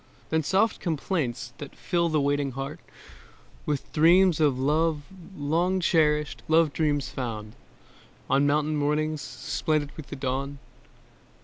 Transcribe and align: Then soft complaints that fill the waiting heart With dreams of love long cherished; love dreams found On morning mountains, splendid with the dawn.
Then 0.31 0.41
soft 0.41 0.79
complaints 0.79 1.53
that 1.59 1.75
fill 1.75 2.09
the 2.09 2.19
waiting 2.19 2.53
heart 2.53 2.79
With 3.67 3.93
dreams 3.93 4.39
of 4.39 4.57
love 4.57 5.03
long 5.37 5.79
cherished; 5.79 6.41
love 6.47 6.73
dreams 6.73 7.09
found 7.09 7.53
On 8.27 8.47
morning 8.47 8.79
mountains, 8.79 9.21
splendid 9.21 9.91
with 9.95 10.07
the 10.07 10.15
dawn. 10.15 10.57